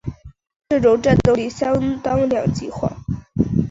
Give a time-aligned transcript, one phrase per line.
[0.67, 2.91] 这种战力相当两极化。